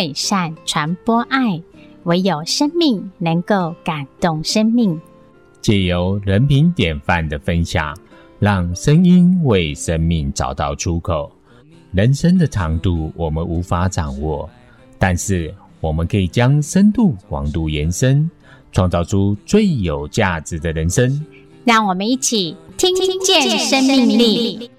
[0.00, 1.60] 美善，传播爱。
[2.04, 4.98] 唯有生命能够感动生命，
[5.60, 7.94] 借由人品典范的分享，
[8.38, 11.30] 让声音为生命找到出口。
[11.92, 14.48] 人生的长度我们无法掌握，
[14.98, 18.30] 但是我们可以将深度、广度延伸，
[18.72, 21.26] 创造出最有价值的人生。
[21.62, 24.70] 让我们一起听见生命力。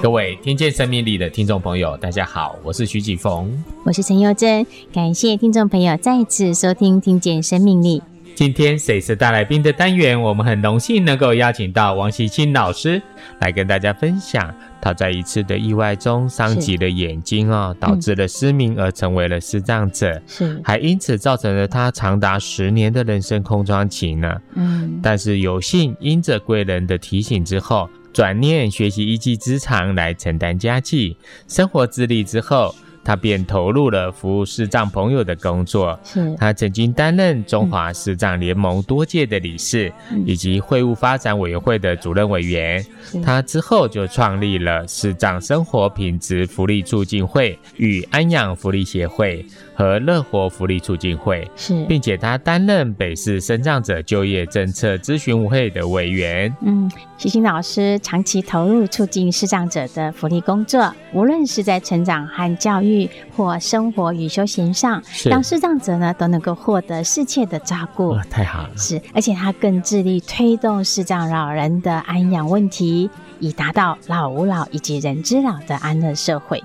[0.00, 3.50] 各位听见生命力的听众朋友，大家好，我是徐启逢，
[3.84, 8.00] 我是陈幼珍，感谢听众朋友再次收听《听见生命力》。
[8.34, 13.02] 今天谁是大来宾的单元，我们很荣幸能够邀请到王锡清老师
[13.40, 24.40] 来跟大家分享他在一次的意外中伤及了眼睛哦，导致了失明而成为了视障者，是还因此造成了他长达十年的人生空窗期呢。
[24.54, 27.88] 嗯，但是有幸因着贵人的提醒之后。
[28.10, 32.74] 转念学习一技之长来承担家计，生活自立之后，
[33.08, 35.98] 他便投入了服务视障朋友的工作。
[36.04, 42.84] 是他曾经担任中华视障联盟多届的理事，嗯、以及会务发展委员会的主任委员。
[43.24, 49.42] 他之后就创立了视障生活品质福利促进会与安养福利协会。
[49.78, 56.52] 和乐活福利促进会是，并且他担任北市生障者就业政策咨询会的委员。
[56.62, 68.08] 嗯，徐新老师长期投入促进视障者的福利工作，无论是在成长和教育，或生活与休闲上，让视障者呢都能够获得适切的照顾。
[68.08, 68.76] 哇，太好了！
[68.76, 76.60] 是，而且他更致力推动视障老人的安养问题，以达到老吾老以及人之老的安乐社会。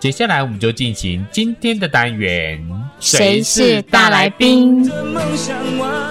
[0.00, 2.64] 接下来我们就进行今天的单元，
[3.00, 4.88] 谁是大来宾？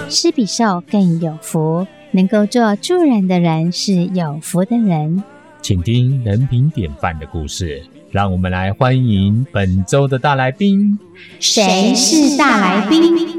[0.09, 5.23] 施比受更有福，能够做助人的人是有福的人。
[5.61, 10.99] 请听人品典范的故事，让我们来欢迎本周的大来宾。
[11.39, 13.36] 谁是大来宾？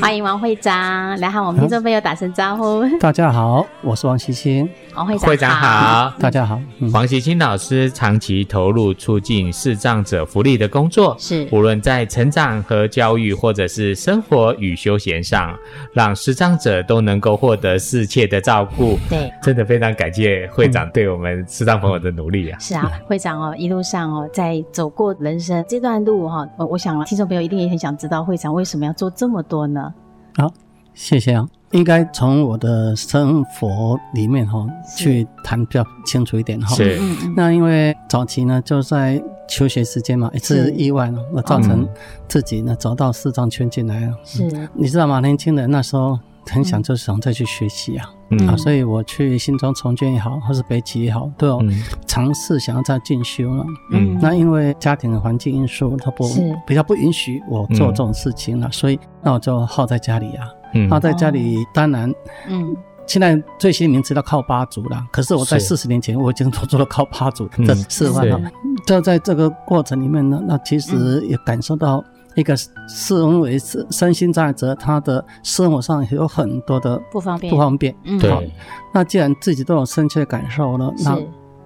[0.00, 2.84] 欢迎王会长来和我们听众朋友打声招呼。
[2.98, 4.68] 大家好，我是王希清。
[4.94, 6.60] 王会长，会长好，大家好。
[6.78, 15.54] 嗯、王希清老师长期投入促进视障者福利的工作，是无论在成长和教育，或者是生活与休闲上，
[15.92, 18.98] 让视障者都能够获得适切的照顾。
[19.10, 22.58] 对，真的非常感谢会长对我们视障朋友的努力啊！
[22.58, 29.92] 是啊，会长哦，一路上哦，在走过人生这段路哈，我我想听众朋友一定也很想知道会长为什么要做这么多呢？
[30.36, 30.52] 好，
[30.92, 31.48] 谢谢啊。
[31.72, 34.66] 应该从我的生活里面哈
[34.96, 36.74] 去谈比较清楚一点哈。
[36.74, 37.00] 是。
[37.34, 41.88] 那因为早期呢，就在求学时间嘛，一次意外呢，我造成
[42.28, 44.14] 自己呢走到视障圈进来了。
[44.24, 44.68] 是。
[44.74, 45.20] 你知道吗？
[45.20, 46.18] 年轻人那时候
[46.50, 48.10] 很想就是想再去学习啊。
[48.30, 48.48] 嗯。
[48.48, 51.62] 啊，所以我去新庄重建也好，或是北体也好，都有
[52.06, 53.64] 尝试想要再进修了。
[53.92, 54.18] 嗯。
[54.20, 56.28] 那因为家庭的环境因素，他不
[56.66, 60.46] 比较不允许我做这种事情了，所以那我就耗在家里啊。
[60.90, 62.12] 他在家里，当然，
[62.48, 65.02] 嗯，现在最新名词叫靠八族了。
[65.10, 68.38] 可是我在四十年前，我已经做做了靠八族的示范了。
[68.84, 72.04] 就在这个过程里面呢，那其实也感受到
[72.36, 77.94] 一个是因为身身心障碍者，他的生活上有很多的不方便，不方便。
[78.04, 78.52] 嗯对。
[78.92, 81.18] 那既然自己都有深切感受了，那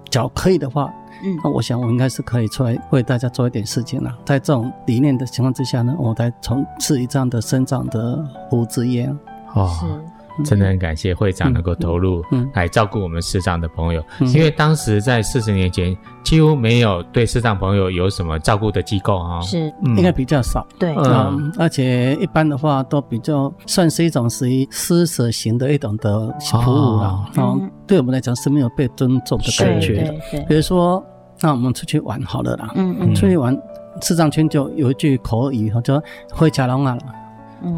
[0.09, 0.91] 脚可以的话。
[1.23, 4.11] 嗯，那我想我应该是可以出来为大家做一点事情了。
[4.25, 9.07] 在这种理念的情况之下呢，我才从事一这样的生长的服务职业。
[9.53, 9.85] 哦，是，
[10.43, 14.03] 真的很感谢会长能够投入，嗯，来照顾我们视障的朋友。
[14.19, 20.65] 嗯，因为当时在四十年前，几乎没有对视障朋友有什么照顾的机构啊，是，应该比较少。
[20.79, 27.25] 对，嗯，而且一般的话都比较算是一种属于施舍型的一种的服务了。
[27.37, 30.03] 嗯，对我们来讲是没有被尊重的感觉。
[30.03, 30.45] 的。
[30.47, 31.03] 比如说。
[31.43, 33.59] 那我们出去玩好了啦，嗯嗯，出去玩，
[34.03, 35.99] 视障圈就有一句口语，叫
[36.31, 36.95] “会夹龙啊”，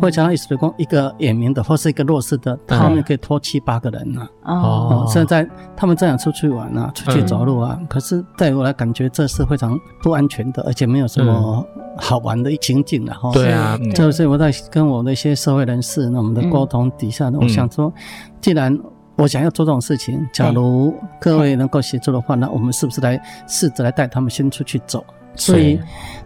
[0.02, 4.28] 会夹龙意思是讲一个眼明的或是一个弱势的，他们可以拖七八个人呢。
[4.44, 11.66] 哦，现在他们这样出去玩啊，出去走路啊，可是对我来感觉这是非常不安全的，而且没有什么
[11.98, 13.32] 好玩的情景的哈。
[13.34, 17.94] 对啊，就是我在跟我的一些社会人士，那我们的沟通底下呢，我想说，
[18.42, 18.78] 既然
[19.16, 25.04] 我想要做这种事情，假如各位能够协助的话，那我们是不是来试着来带他们先出去走？
[25.36, 25.80] 所以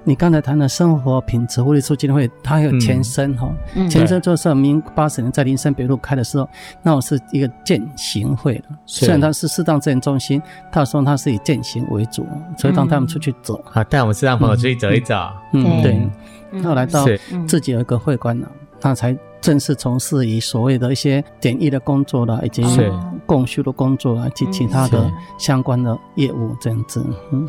[0.03, 3.49] 你刚才谈的生活品质福利促进会，它有前身哈，
[3.89, 6.47] 前身就是民八十年在林森北路开的时候，
[6.81, 12.25] 那我是一个践行会了，虽然它是适当资源中心，他说他是以践行为主，
[12.57, 15.15] 所以让他们出去走，好，带我们适当朋友出去走一走，
[15.53, 17.05] 嗯，对，后来到
[17.47, 19.17] 自己有一个会馆了，他才。
[19.47, 22.61] 正式从事于所谓的一些简易的工作了，以及
[23.25, 27.01] 供需的工作啊，以及其他的相关的业务这样子。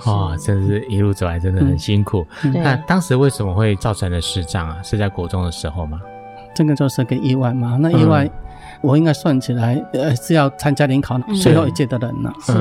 [0.04, 2.24] 哦，真是一路走来真的很辛苦。
[2.54, 4.80] 那当时为什么会造成了失障啊？
[4.80, 6.00] 是在国中的时候吗？
[6.54, 7.76] 这个就是个意外嘛。
[7.80, 8.30] 那意外，
[8.80, 12.32] 我应该算起来，呃，是要参加联考最后一届的人了。
[12.40, 12.52] 是。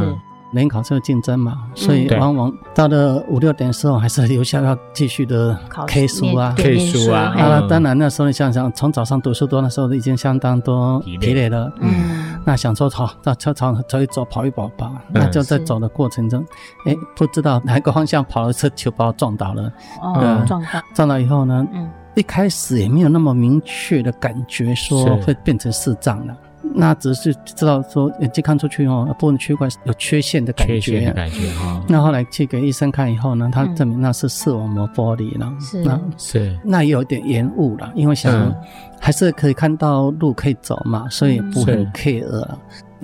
[0.51, 5.57] 联考是有竞争嘛，所以往往到了五六点的时候，还是留下要继续的
[5.88, 7.33] K 书啊，K 书啊。
[7.38, 11.71] 啊，当然那时候你想想，从早上读书多的时候，已经相当多疲累了。
[11.81, 14.91] 嗯，那想说好到操场走一走，跑一跑吧。
[15.09, 16.45] 那就在走的过程中，
[16.85, 19.71] 哎，不知道哪个方向跑了车，球把我撞倒了。
[20.01, 20.81] 哦，撞到。
[20.94, 26.33] 撞到以后呢，嗯，一开始也没有那么明确的感觉，说会变成视障了。
[26.74, 30.80] 那只是知道说眼睛看出去哦，部分区块有缺陷的感觉。
[30.80, 31.84] 缺陷的感觉哈。
[31.88, 35.52] 那后来去给医生看以后呢，他证明那是视网膜剥离了。
[35.60, 35.84] 是。
[35.84, 36.60] 那是。
[36.64, 38.54] 那也有点延误了，因为想
[39.00, 42.60] 还是可以看到路可以走嘛，所以不很 care 了。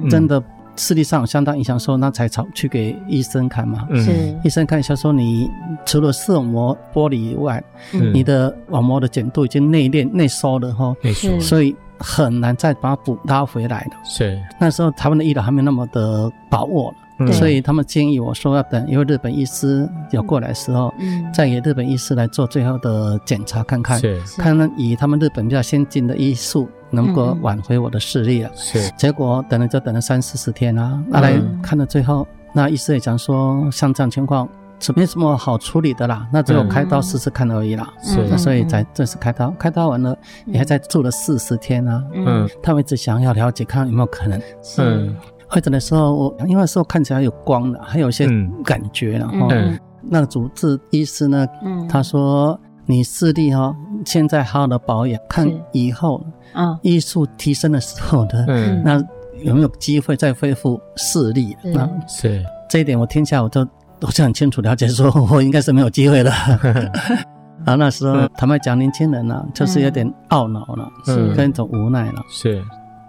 [0.09, 0.41] 真的
[0.75, 3.87] 视力上相当影响，说那才找去给医生看嘛。
[3.95, 4.35] 是。
[4.43, 5.49] 医生看一下说，你
[5.85, 10.95] 除了视网膜剥离以外，你的网膜的茧度已经内敛内收了哈。
[11.01, 11.39] 内缩。
[11.39, 11.75] 所以。
[12.05, 13.95] 很难再把它补拉回来的。
[14.03, 28.51] 是那时候台湾的医疗还没那么的把握了，嗯、所以他们建议我说要等，因为日本医师有过来的时候，嗯，再给日本医师来做最后的检查看看，是看看以他们日本比较先进的医术能够挽回我的视力了。
[28.53, 34.45] 是结果等了就等了三四十天啊，那来看到最后，那医师也讲说像这样情况。
[34.79, 37.87] 是没什么好处理的啦，那只有开刀试试看而已啦。
[38.01, 39.49] 是，那所以才正式开刀。
[39.51, 42.03] 开刀完了，你还在住了四十天啊。
[42.13, 44.41] 嗯，他们一直想要了解，看有没有可能。
[44.79, 45.15] 嗯，
[45.47, 48.27] 会诊的时候，我因为那时候看起来有光的，还有一些
[48.65, 49.49] 感觉，然后
[50.01, 51.47] 那个主治医师呢，
[51.87, 53.73] 他说你视力哈，
[54.05, 56.21] 现在好好的保养，看以后
[56.51, 58.45] 啊，医术提升的时候的，
[58.83, 59.01] 那
[59.43, 61.55] 有没有机会再恢复视力？
[61.63, 62.43] 那是。
[62.69, 63.65] 这一点，我听下我就。
[64.05, 66.31] 我就很清楚了解，说我应该是没有机会了。
[67.65, 72.21] 啊，那时候坦白讲，年轻人呢，就是有点懊恼了，是跟一种无奈了。
[72.29, 72.61] 是，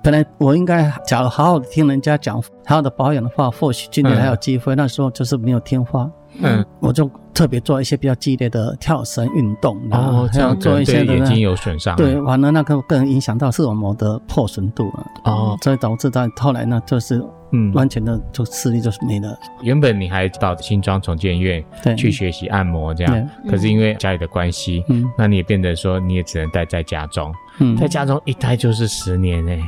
[0.03, 4.77] 本来我应该假如好好的听人家讲，好好的保养的话，或许今年还有机会。
[4.77, 6.09] 那时候就是没有听话，
[6.41, 15.07] 嗯，我就特别做一些比较激烈的跳绳运动，然后这样做一些眼睛有损伤，对，完了那个更影响到视网膜的破损度了。
[15.25, 17.25] 哦，所以导致到后来呢，就是。
[17.57, 19.39] 嗯，完全的就视力就是没了。
[19.63, 21.65] 原本你还到新庄重建院
[21.97, 29.63] 去学习按摩这样，可是因为家里的关系，嗯，那你也变得说你也只能待在家中，嗯，在家中一待就是十年哎。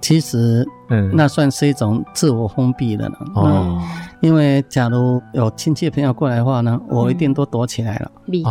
[0.00, 3.18] 其实，嗯，那算是一种自我封闭的了。
[3.34, 3.82] 哦，
[4.20, 8.50] 因为假如有亲戚朋友过来的话呢，我一定都躲起来了，避开。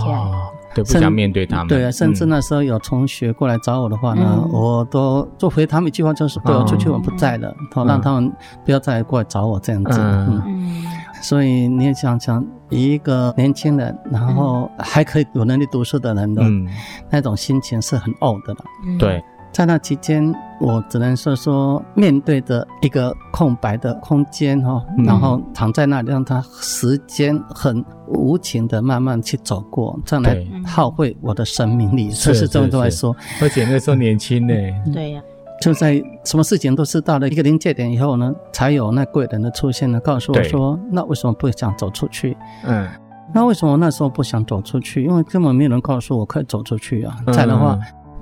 [0.76, 1.68] 对，不想面对他们。
[1.68, 8.32] 对啊，甚至那时候有同学过来找我的话呢，我都就回他们一句话，就是对我出去我不在了，让他们
[8.66, 9.98] 不要再过来找我这样子。
[10.00, 10.86] 嗯，
[11.22, 16.44] 所以你也想想，一个年轻人，然后还可以有能力读书的人的
[17.10, 18.60] 那种心情是很呕的了。
[19.00, 19.24] 对。
[19.58, 32.10] 在那期间，我只能说说面对着一个空白的空间哈，然后躺在那里，让它时间很无情的慢慢去走过，这样来耗费我的生命力。
[32.12, 34.54] 这是这么多来说，而且那时候年轻呢，
[34.94, 35.22] 对呀，
[35.60, 42.38] 就在什么事情都是到了一个临界点以后呢，才有那贵人的出现呢，告诉我说，那为什么不想走出去？
[42.64, 42.88] 嗯，
[43.34, 45.04] 那为什么那时候不想走出去？
[45.04, 47.18] 因为根本没有人告诉我可以走出去啊。
[47.34, 47.76] 再的话。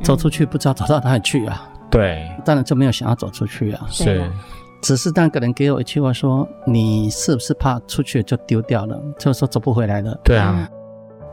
[0.04, 1.70] 走出去不知道走到哪里去啊？
[1.90, 3.86] 对，当然就没有想要走出去啊。
[3.90, 4.30] 是，
[4.82, 9.02] 只是那个人给我一句话说：“你是不是怕出去就丢掉了？
[9.18, 10.68] 就是说走不回来了？”对啊。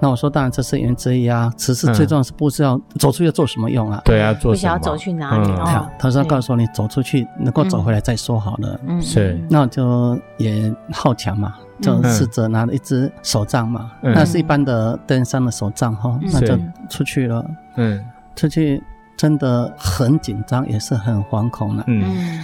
[0.00, 4.52] 那我说：“当然这是原因之一啊，只是最重要是不知道走出去做什么用啊？”对啊，做什么？
[4.52, 5.88] 不想要走去哪里啊？
[5.98, 9.40] 他说：“告诉你走出去能够走回来再说好了。”嗯，是。
[9.48, 17.44] 那我就也好强嘛，就试着拿了一支手杖嘛，那是一般的登山的手杖哈，那就出去了。
[17.76, 18.04] 嗯。
[18.36, 18.82] 出去
[19.16, 21.84] 真的很紧张，也是很惶恐的。
[21.86, 22.40] 嗯，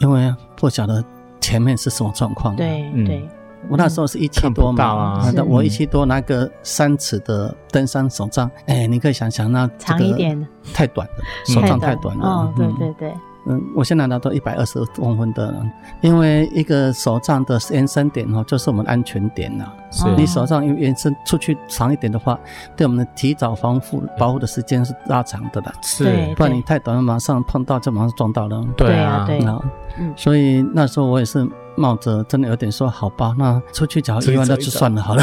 [0.00, 1.04] 因为不晓得
[1.40, 2.56] 前面是什么状况。
[2.56, 3.28] 对对，
[3.68, 10.46] 我那时候是一七多嘛，我一七多拿个三尺的登山手杖，哎，你可以想想，那长一点。
[10.72, 11.14] 太短了，
[11.46, 12.26] 手杖太短了。
[12.26, 13.14] 哦，对对对。
[13.46, 15.54] 嗯，我现在拿到一百二十公分的，
[16.00, 19.64] 因为一个手杖的延伸点哦，就是我们安全点呐。
[19.90, 22.38] 是，你手杖因为延伸出去长一点的话，
[22.76, 25.72] 对我们的提早防护保护的时间是拉长的啦。
[25.82, 26.04] 是，
[26.36, 28.64] 不然你太短了，马上碰到就马上撞到了。
[28.76, 29.44] 对啊，对。
[29.98, 31.46] 嗯，所以那时候我也是
[31.76, 35.22] 冒着真的有点说好吧，那出去找一万那就算了好了，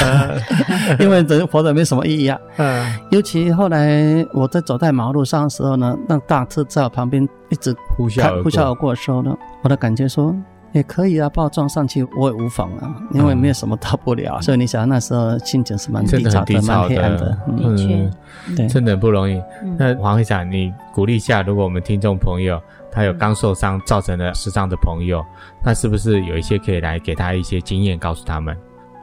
[0.99, 2.39] 因为人活着没什么意义啊。
[2.57, 10.35] 嗯，尤其后来我在走在马路上的时候呢，那大车在我旁边一直呼啸呼啸而过的时候呢，我的感觉说
[10.71, 14.39] 也可以啊，把我撞上去我也无妨啊，因为没有什么大不了。
[14.41, 17.37] 所以你想那时候心情是蛮低潮的，蛮黑暗的。
[17.57, 18.11] 的确，
[18.55, 19.41] 对，真的不容易。
[19.77, 22.61] 那黄会长，你鼓励一下，如果我们听众朋友。
[22.91, 25.23] 他有刚受伤造成的失伤的朋友，
[25.63, 28.55] 那是不是有一些可以来给他一些经验，告诉他们？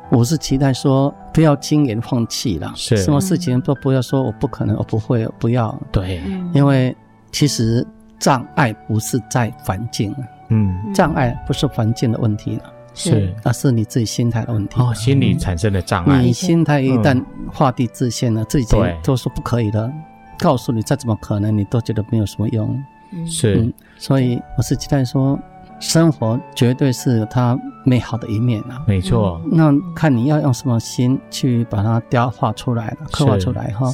[0.08, 2.96] 我是期待说，不要轻言放弃了，是。
[2.98, 5.76] 什么事情都不要说我不可能，我不会，我不要。
[5.90, 6.96] 对，因为
[7.32, 7.84] 其实
[8.18, 10.14] 障碍不是在环境，
[10.48, 12.62] 嗯，障碍不是环境的问题了，
[12.94, 14.80] 是，而是你自己心态的问题。
[14.80, 17.20] 哦，心理产生的障碍，你心态一旦
[17.52, 19.92] 画地自限了，自己都说不可以的，
[20.38, 22.80] 告诉你再怎么可能，你都觉得没有什么用。
[23.26, 25.38] 是、嗯，所以我是期待说，
[25.80, 28.82] 生活绝对是有它美好的一面啊。
[28.86, 33.92] 没错，那看你要用什么心去把它雕画出来了，刻画出来哈。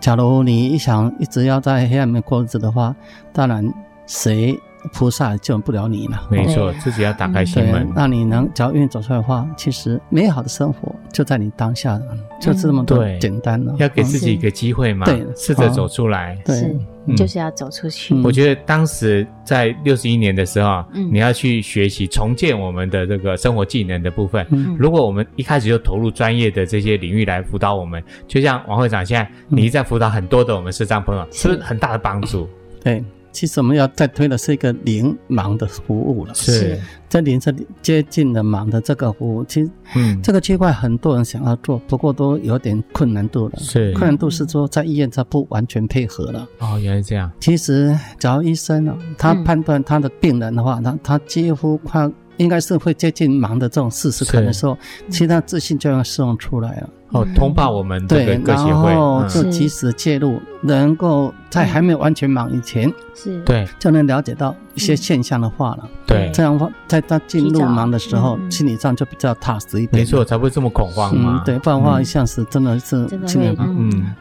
[0.00, 2.94] 假如你一想一直要在黑暗里面过日子的话，
[3.32, 3.72] 当然
[4.06, 4.58] 谁。
[4.92, 7.88] 菩萨救不了你了，没错，自己要打开心门。
[7.94, 12.00] 那你能只要愿意走出来的话，其实美好的生活就在你当下，
[12.40, 13.74] 就这么多简单了。
[13.78, 16.38] 要给自己一个机会嘛，对，试着走出来。
[16.44, 16.76] 对，
[17.16, 18.14] 就是要走出去。
[18.22, 24.46] 我觉得当时在六十一年的时候，你要去学习重建我们的这个生活技能的部分。
[24.78, 32.48] 如果我们一开始就投入专业的这些领域来辅导我们，就像王会长现在，你在辅导很多的我们视障朋友，是不是很大的帮助？
[32.82, 33.04] 对。
[33.32, 43.54] 其实我们要再推的是一个零盲的服务了，是，这零是接近了盲的这个服务，其实，嗯，这个区块很多人想要做，不过都有点困难度了。
[43.58, 46.48] 是，困难度是说在医院他不完全配合了。
[46.58, 47.30] 哦，原来这样。
[47.40, 54.76] 其实，只要医生呢，他判断他的病人的话，他他几乎快应该是会接近盲的这种事实，可能的时候，
[55.08, 56.90] 其实他自信就要释放出来了。
[57.12, 63.40] 哦，通报我们这个各协会，然后就及时介入，能够在还没有完全忙以前，是。
[63.42, 65.88] 对，就能了解到一些现象的话了。
[66.06, 70.00] 对，这样的话，在他进入忙的时候，心理上就比较踏实一点。
[70.00, 71.42] 没错，才不会这么恐慌嘛。
[71.44, 74.14] 对，不然的话，一下子真的是心理嗯，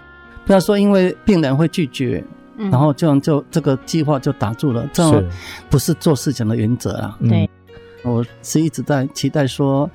[0.46, 2.24] 不要说因为病人会拒绝，
[2.58, 5.24] 然后这样就这个计划就打住了，这样
[5.69, 7.15] 不是做事情的原则啊。
[7.22, 7.48] 对，
[8.03, 9.88] 我是一直在期待说，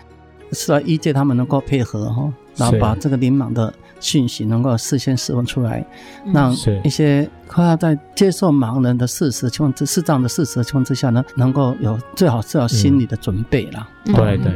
[0.53, 2.33] 是要医界他们能够配合哈。
[2.57, 5.85] 然后把这个灵盲的讯息能够事先释放出来，
[6.33, 13.89] 让一些快要在接受盲人的事实情况之视障的事实的情况之下呢，能够有最好是要心理的准备了。
[14.05, 14.53] 对对，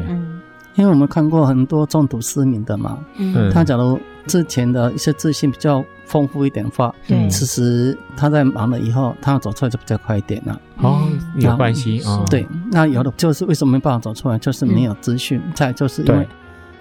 [0.75, 2.99] 因为我们看过很多重度失明的嘛，
[3.53, 6.95] 他假如之前的一些自信比较丰富一点的话，
[7.31, 10.61] 其实他在盲了以后，他要走出来就比较快一点了。
[10.83, 11.03] 哦，
[11.37, 12.23] 有关系啊。
[12.31, 16.29] 对，那有的就是为什么没办法走出来，就是没有资讯，再就是因为。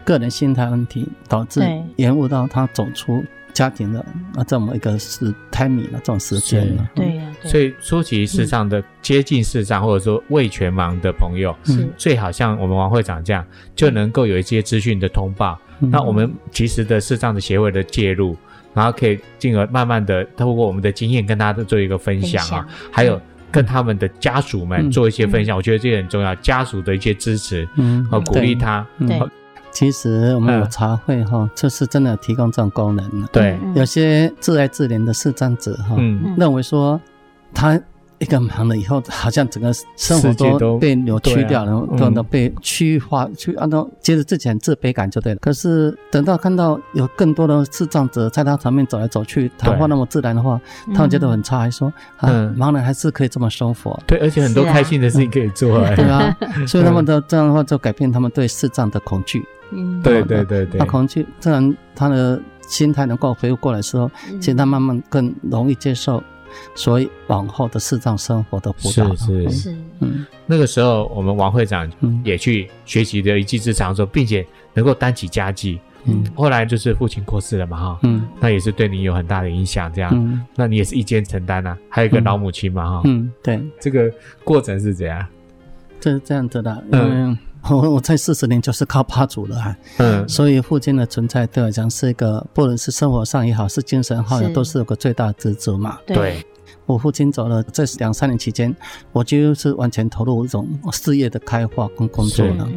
[0.08, 1.62] 个人心态问题导致
[1.98, 3.22] 延误到他走出
[3.52, 4.00] 家庭的
[4.36, 6.90] 啊这么一个是 timing 的这种时间了。
[6.96, 13.46] 对呀，所以初期视障的接近视障或者说未全盲的朋友，是最好像我们王会长这样，
[13.76, 15.60] 就能够有一些资讯的通报。
[15.80, 18.38] 那我们及时的视障的协会的介入，
[18.74, 23.20] 然后可以进而慢慢的透过我们的经验跟大家做一个分享啊，还有
[23.52, 25.58] 跟他们的家属们做一些分享。
[25.58, 27.68] 我觉得这个很重要，家属的一些支持
[28.10, 28.88] 和鼓励他。
[29.00, 29.20] 对。
[29.78, 33.28] 其实我们有茶会哈，就是真的提供这种功能。
[33.32, 35.96] 对，有些自爱自怜的视障者哈，
[36.36, 37.00] 认为说
[37.54, 37.80] 他
[38.20, 45.40] 一个忙了以后，好像整个生活都被扭曲掉了，都都被区化去，按照接着自己很自卑感就对了。
[45.40, 50.60] 可是等到看到有更多的视障者在他旁边走来走去，谈话那么自然的话，
[50.94, 54.00] 他们觉得很差，还说啊，盲人还是可以这么生活。
[54.08, 55.78] 对，而且很多开心的事情可以做。
[55.96, 56.36] 对啊，
[56.68, 59.46] 所以他们的这样的话就改变他们对视障的恐惧。
[59.72, 64.10] 嗯，对对对对，他恐惧，自然他的心态能够恢复过来的时候，
[64.40, 66.24] 其实他慢慢更容易接受，
[66.76, 69.16] 所以往后的视障生活的辅导。
[69.16, 69.50] 是是。
[69.50, 71.90] 是，嗯，那个时候我们王会长
[72.24, 75.80] 也去学习的一技之长，说，并且能够担起家计。
[76.10, 84.10] 嗯，后来就是父亲过世了嘛，哈，嗯，那也是对你有很大的影响，这样，嗯，那你也是一肩承担啊，还有一个老母亲嘛，哈，嗯，对，这个
[84.44, 85.26] 过程是怎样？
[86.00, 87.38] 这是这样子的，嗯。
[87.70, 95.98] 我我在四十年就是靠爸祖了，嗯，所以父亲的存在对我讲是一个，不论是生活上也好，是精神上也好，都是有个最大的支柱嘛。
[96.06, 96.46] 对，
[96.86, 98.74] 我父亲走了这两三年期间，
[99.12, 102.68] 我就是完全投入一种事业的开发跟工作了，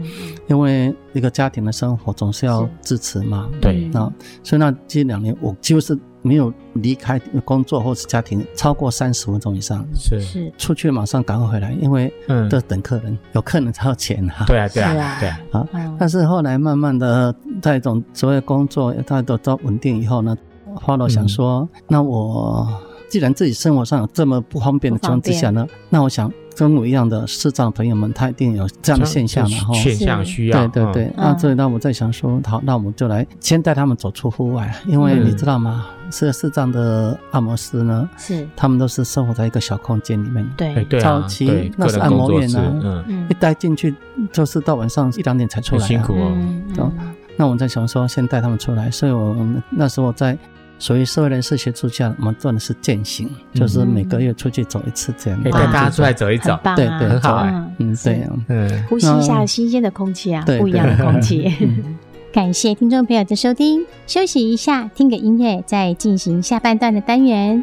[0.49, 3.49] 因为一个家庭的生活总是要支持嘛。
[3.61, 4.01] 对，那
[4.43, 12.13] 所以那这两年我几乎是没有离开工作或是家庭超过三十分钟以上，是是出去马上赶快回来，因为
[12.49, 14.45] 都等客人，有客人才有钱哈。
[14.47, 15.41] 对啊，对啊，对啊。
[15.53, 20.37] 啊，但是后来慢慢的，在一种所谓工作，大家都都稳定以后呢，
[20.75, 22.67] 花落想说，那我
[23.09, 26.31] 既然自己生活上有这么不方便的情况之下呢，那我想。
[26.57, 31.13] 跟我一样的视障朋友们，他一定有这样的现象，然后现象需要，对对对。
[31.17, 35.87] 那所以，那我在想说，好，那我们就来先带他们走出户外，因为你知道吗？
[36.13, 41.01] 是视障的按摩师呢，是他们都是生活在一个小空间里面，对对。
[41.01, 43.95] 早期那是按摩院呢，嗯，一待进去
[44.33, 46.93] 就是到晚上一两点才出来，辛苦哦。
[47.37, 49.35] 那我在想说，先带他们出来，所以我
[49.71, 50.37] 那时候在。
[50.81, 55.41] 所以社会人士协助下，我们做的是践行，就是每个月出去走一次这样。
[55.45, 57.47] 带大家出来走一走，对对，很好。
[57.79, 61.55] 嗯，对，嗯，呼吸一下新鲜的空气啊，不一样的空气。
[62.33, 67.63] 感谢听众朋友的收听，休息一下，听个音乐，再进行下半段的单元。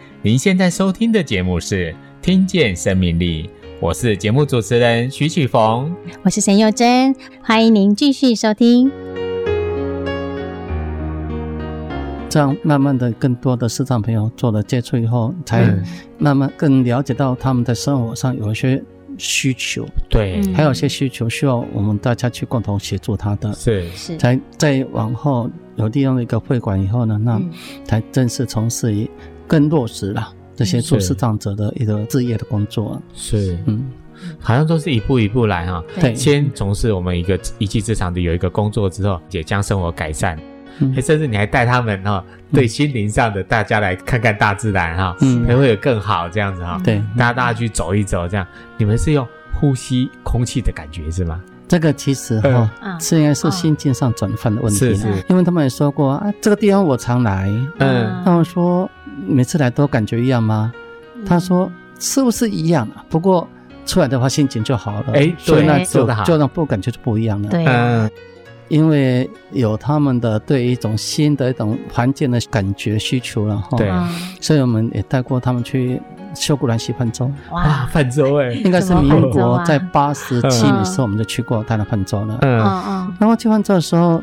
[0.23, 3.45] 您现在收听的节目是《听见生命力》，
[3.79, 8.91] 我是节目主持人徐启逢，我是沈幼珍，欢迎您继续收听。
[12.29, 15.75] 这样慢慢的，更多的市场朋友做了接触以后，才
[16.19, 18.79] 慢慢更了解到他们的生活上有一些
[19.17, 23.89] 需求，对，还有一些需求需要我们大家去共同协助他的，是。
[23.95, 27.41] 是，才再往后有利用一个会馆以后呢，那
[27.83, 29.09] 才正式从事于
[29.51, 33.91] 更落实了这些做视障者的一个置业的工作，是，嗯，
[34.39, 40.39] 好像都是一步一步来哈，对，先从事我们一个一技之长的有一个工作之后，也将生活改善。
[41.01, 46.81] 甚至你还带他们哈，对心灵上的大家来看看大自然哈，嗯，才会有更好这样子哈。
[46.81, 48.47] 对，大家大家去走一走，这样。
[48.77, 51.43] 你们是用呼吸空气的感觉是吗？
[51.71, 54.79] 这个其实哈，是应该是心境上转换的问题。
[54.79, 58.91] 是是，因为他们也说过啊，这个地方我常来，嗯，他们说
[59.25, 60.73] 每次来都感觉一样吗？
[61.25, 63.05] 他说是不是一样啊？
[63.07, 63.47] 不过
[63.85, 65.13] 出来的话心情就好了。
[65.13, 67.49] 哎，所以那就就让不感觉就不一样了。
[67.49, 68.11] 对，嗯。
[68.67, 73.89] 因为有他们的对一种新的一种环境的感觉需求了哈，对，
[74.41, 76.01] 所以我们也带过他们去
[76.33, 77.31] 秀姑兰溪泛舟。
[77.51, 82.37] 哇，泛舟哎，应该是民国在八十七年的时候我们就去过他的泛舟了。
[82.41, 84.21] 嗯嗯，然后去泛舟的时候，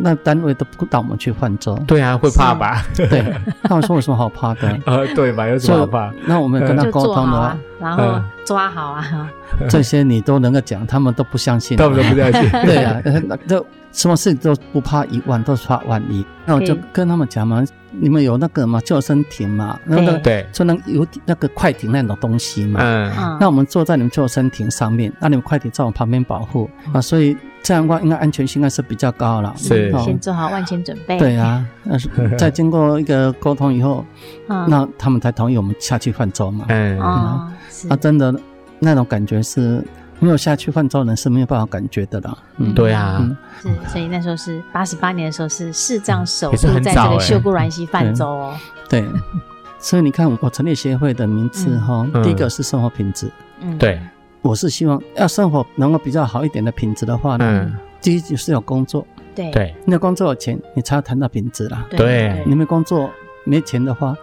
[0.00, 1.76] 那单位都不带我们去泛舟。
[1.86, 2.84] 对啊，会怕吧？
[2.94, 4.78] 对，他们说有什么好怕的？
[4.86, 5.46] 呃，对吧？
[5.46, 6.12] 有什么好怕？
[6.26, 9.30] 那我们跟他沟通的，然后抓好 啊，
[9.68, 11.76] 这些你都能够讲，他们都不相信。
[11.76, 12.50] 他们都不相信。
[12.64, 13.64] 对啊，那就。
[13.90, 16.24] 什么事都不怕一万，都怕万一。
[16.44, 22.80] 那我就跟他们讲嘛，你们有那个嘛救生艇嘛，那个对，就能有那个快艇那种东西嘛。
[22.82, 27.34] 嗯，那我们坐在你们救生艇上面，那你们快艇在我旁边保护啊，所以
[27.68, 29.52] 这样的话应该安全性应该是比较高了。
[29.54, 31.18] 是，先做好万全准备。
[31.18, 34.02] 对啊， 那是在经过一个沟通以后，
[34.46, 36.64] 那他们才同意我们下去泛舟嘛。
[36.68, 37.52] 嗯，啊，
[38.00, 38.34] 真的
[38.78, 39.84] 那种感觉是。
[40.20, 42.36] 没有下去泛舟人是没有办法感觉的啦。
[42.56, 43.24] 嗯，对啊，
[43.62, 48.56] 是，所以那时候是八十八年的时候是视障首度在这个秀姑峦溪泛舟哦。
[48.88, 49.06] 对，
[49.78, 53.30] 所以你看我成立协会的名字哈，第一个是生活品质。
[53.60, 54.00] 嗯，对，
[54.42, 59.06] 我是希望要生活能够比较好一点的品质的话呢，第一就是要工作。
[59.34, 61.86] 对，你有工作有钱，你才要谈到品质啦。
[61.90, 63.10] 对，你没工作
[63.44, 64.16] 没钱的话，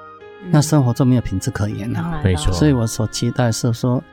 [0.50, 2.20] 那生活就没有品质可言了。
[2.24, 4.04] 没错，所以我所期待是说，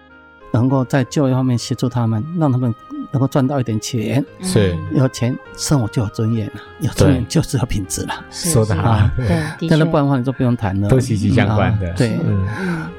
[0.53, 2.75] 能够在就业方面协助他们，让他们。
[3.13, 4.77] 能够赚到一点钱，是。
[4.93, 6.55] 有钱，生活就有尊严了。
[6.81, 8.25] 有尊严就是有品质了。
[8.31, 11.93] 说的好，对，那不然的话你就不用谈了，都息息相关的。
[11.93, 12.47] 对，嗯，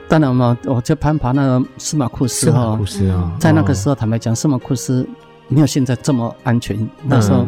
[0.08, 2.80] 当然嘛，我就攀爬那个司马库斯哈，
[3.40, 5.06] 在那个时候坦白讲，司马库斯
[5.48, 7.46] 没有现在这么安全，那时候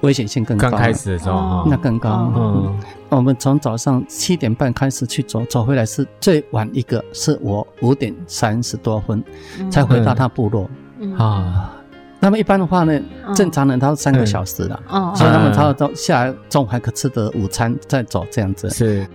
[0.00, 0.68] 危险性更高。
[0.68, 2.32] 刚开始的时候，那更高。
[2.36, 2.78] 嗯，
[3.10, 9.22] 我们从早上七点半开始去走，走回来是最晚一个，是我五点三十多分
[9.70, 10.68] 才回到他部落。
[11.16, 11.76] 啊。
[12.22, 13.00] 那么一般的话呢，
[13.34, 18.68] 正常人他三个小时了，哦，所以他们差不多下来中午还可吃的午餐再走这样子。
[18.68, 19.06] 是，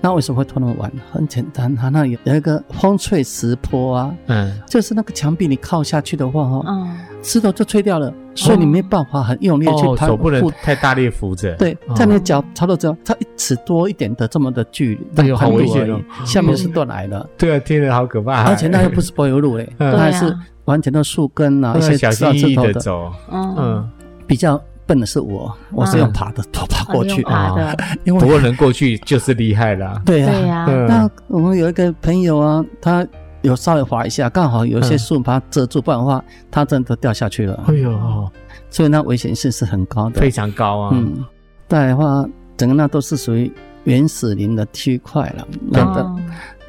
[0.00, 0.90] 那为什么会拖那么晚？
[1.12, 6.88] 很简单，它那有有一个风吹石坡啊，嗯，就是那个墙壁你靠下去的话，哦，
[7.22, 11.54] 石头就吹掉了，所以你没办法很用力去攀，手不能太大力扶着。
[11.56, 17.28] 对，在你的脚差不多这样，差一尺多一点的这么的距离，那有好危险哦，下面是断崖的。
[17.36, 18.44] 对啊，听着好可怕。
[18.44, 20.34] 而且那又不是柏油路嘞， 那还是。
[20.68, 23.88] 完全的树根啊，一些小心翼翼的走，嗯，
[24.26, 30.00] 比较笨的是我，我是用爬的，都爬过去啊， 因为不过能过去就是厉害了。
[30.04, 33.06] 对呀，那我们有一个朋友啊，他
[33.42, 37.62] 有稍微滑一下，刚好有一些树把它遮住，不然的话，他真的掉下去了。
[37.68, 38.30] 哎呦，
[38.70, 40.90] 所以那危险性是很高的，非常高啊。
[40.94, 41.24] 嗯，
[41.68, 43.52] 再来的话，整个那都是属于
[43.84, 46.06] 原始林的区块了，那个。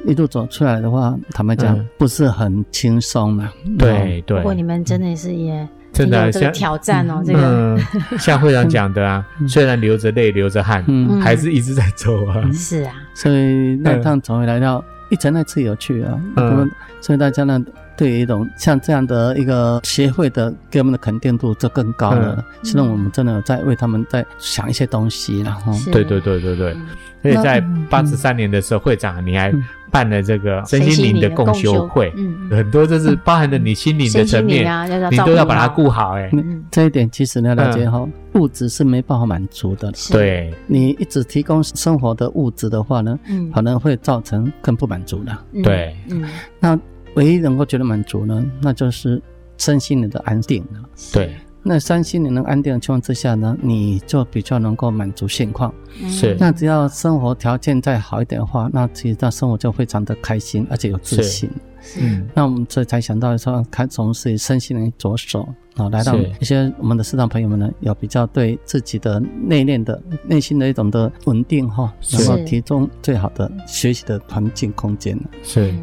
[0.06, 3.46] 一路走出来的话，坦白讲不是很轻松的。
[3.78, 4.38] 对对。
[4.38, 5.68] 不过你们真的是也
[6.00, 7.78] 真的这个挑战哦，这个。
[8.18, 10.84] 像会长讲的啊， 虽然流着泪流着汗，
[11.20, 12.42] 还是一直在走啊。
[12.52, 12.92] 是啊。
[13.14, 16.18] 所以那趟走回来到一直那次有趣啊。
[16.36, 16.70] 嗯。
[17.00, 17.62] 所以大家呢，
[17.96, 22.44] 对于一种像这样的一个协会的给我们的肯定度就更高了。
[22.62, 25.72] 希望我们真的在为他们在想一些东西，然后。
[25.92, 26.76] 对对对对对。
[27.22, 27.60] 所以在
[27.90, 29.52] 八十三年的时候，会长你还。
[29.90, 34.64] 办了这个身心灵的共修会，嗯，很多就是包含了你心灵的层面，
[35.10, 36.16] 你都要把它顾好。
[36.16, 36.30] 哎，
[36.70, 39.92] 这一点其实呢，大家哈，物质是没办法满足的。
[40.10, 43.18] 对，你一直提供生活的物质的话呢，
[43.52, 45.36] 可能会造成更不满足的。
[45.62, 46.24] 对，嗯，
[46.58, 46.78] 那
[47.14, 49.20] 唯一能够觉得满足呢，那就是
[49.58, 50.64] 身心灵的安定。
[51.12, 51.34] 对。
[51.62, 55.72] 那身心你能安定的情况之下呢，你就比较能够满足现况。
[56.08, 56.36] 是。
[56.40, 61.50] 那只要生活条件再好一点的话，那其实那生活就非常的开心，而且有自信。
[61.82, 62.00] 是。
[62.00, 62.26] 嗯。
[62.34, 65.46] 那我们这才想到说，开从事身心灵着手
[65.76, 75.18] 啊，来到一些我们的市场朋友们呢，有比较对自己的内敛的内心的一种的稳定哈，能够提供最好的学习的环境空间。
[75.42, 75.74] 是。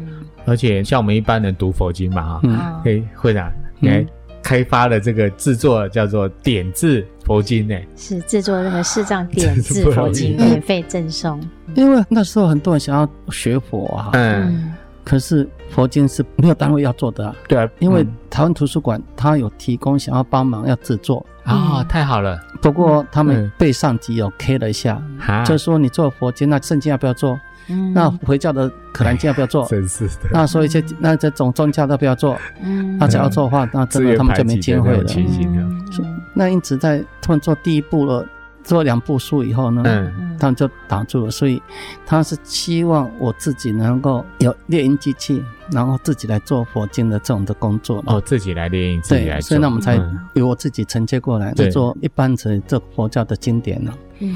[0.44, 2.58] 而且像我们一般人读佛经嘛哈，嗯。
[2.84, 4.04] 哎会长，来。
[4.48, 11.38] 开发了这个制作叫做点字佛经呢，是制作那个视障点 字佛经免费赠送。
[11.74, 14.72] 因为那时候很多人想要学佛啊，嗯，
[15.04, 17.36] 可是佛经是没有单位要做的啊。
[17.46, 22.40] 对啊，因为台湾图书馆他有提供想要帮忙要制作啊，太好了。
[22.62, 24.98] 不过他们被上级有 K 了一下，
[25.44, 27.38] 就说你做佛经，那圣经要不要做？
[27.68, 29.66] 嗯，那回教的可兰经要不要做？
[29.66, 30.28] 真是的。
[30.32, 32.36] 那说一些那这种宗教都不要做。
[32.62, 32.96] 嗯。
[32.98, 35.04] 那只要做的话，那真的他们就没机会了。
[35.16, 36.20] 嗯。
[36.34, 38.24] 那因此在他们做第一步了，
[38.62, 41.30] 做两部书以后呢，嗯，他们就挡住了。
[41.30, 41.60] 所以
[42.06, 48.02] 他是希望我自己能够有猎鹰机器，然后自己来做佛经的这种的工作。
[48.06, 49.48] 哦，自己来猎鹰，自己来做。
[49.48, 50.00] 所以那我们才
[50.34, 53.92] 由我自己承接过来，做一般的这佛教的经典了。
[54.20, 54.34] 嗯。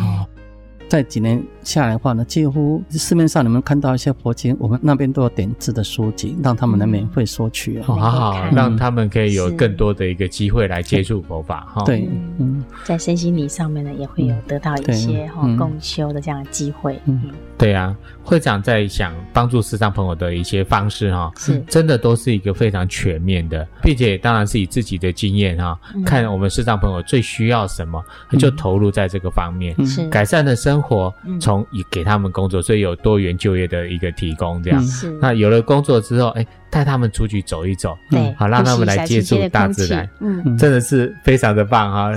[0.92, 11.82] 在几年下来的话呢，几乎市面上你们看到一些佛经，我们那边都有点字的书籍，让他们能免费索取啊，好好，让他们可以有更多的一个机会来接触佛法哈。
[11.84, 17.00] 对，嗯，在身心灵上面呢，也会有得到一些哈共修的这样的机会。
[17.06, 17.22] 嗯，
[17.62, 21.60] 对啊，会长在想帮助视障朋友的一些方式哈，是。
[21.68, 28.04] 真的都是一个非常全面的，并且当然是以自己的经验哈，看我们视障朋友最需要什么，
[28.36, 30.04] 就投入在这个方面，是。
[30.08, 34.82] 改善的生活，从以给他们工作，所以有多元就业的一个提供，这样。
[34.84, 35.08] 是。
[35.20, 42.10] 那有了工作之后，哎，带他们出去走一走，嗯，好，让他们来接触大自然，嗯，真的是非常的棒哈。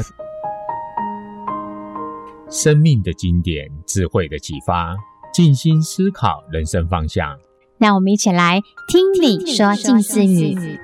[2.50, 4.96] 生命的经典，智慧的启发，
[5.36, 7.38] 静心思考人生方向。
[7.78, 10.80] 那我们一起来听你说静思语。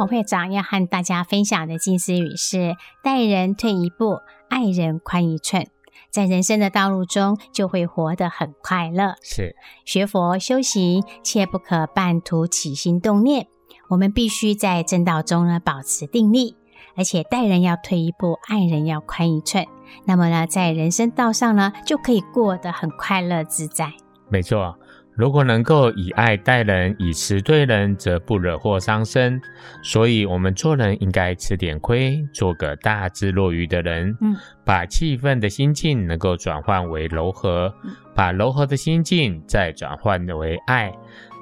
[0.00, 2.74] 王会长要和大家分享的静思语是：
[3.04, 5.68] 待人退一步，爱人宽一寸。
[6.10, 9.14] 在人生的道路中，就会活得很快乐。
[9.22, 13.46] 是学佛修行，切不可半途起心动念。
[13.90, 16.56] 我们必须在正道中呢，保持定力，
[16.96, 19.64] 而且待人要退一步，爱人要宽一寸。
[20.04, 23.92] 那么呢，在人生道上呢，就可以过得很快乐自在。
[24.28, 24.76] 没错，
[25.14, 29.40] 如果能够以爱待人，以慈对人，则不惹祸伤身。
[29.82, 34.16] 所以，我们做人应该吃点亏，做个大智若愚的人。
[34.20, 40.92] 嗯，把气愤的心境能够转换为柔和，嗯、把柔和的心境再转换为爱，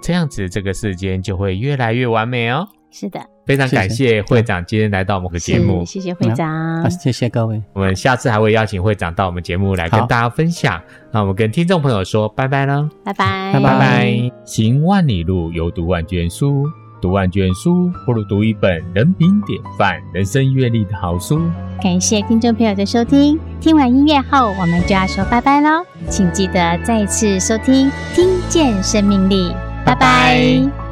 [0.03, 2.69] 这样子这个世间就会越来越完美哦。
[2.95, 3.21] 是的。
[3.45, 7.61] 非常感谢会长今天来到我们的节目，谢谢会长，好，谢谢各位。
[7.73, 10.81] 我们下次还会邀请会长到我们节目来跟大家分享。
[11.11, 14.31] 那我们跟听众朋友说拜拜了，拜拜，拜拜。
[14.45, 16.65] 行万里路，犹读万卷书，
[17.03, 21.43] 读万卷书不如读一本人品典范、人生阅历的好书。
[21.83, 29.49] 感谢听众朋友的收听，听完音乐后我们就要说拜拜喽，请记得再次收听《听见生命力》，
[29.85, 29.97] 拜拜。
[29.97, 30.84] 拜拜。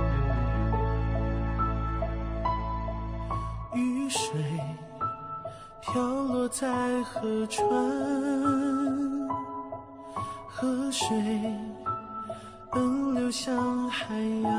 [6.62, 7.66] 在河川，
[10.46, 11.08] 河水
[12.70, 14.50] 奔流向海洋，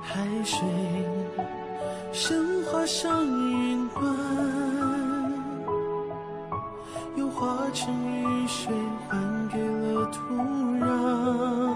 [0.00, 0.66] 海水
[2.10, 4.02] 升华上云端，
[7.14, 8.74] 又化成雨水
[9.10, 9.18] 还
[9.50, 10.20] 给了土
[10.80, 11.67] 壤。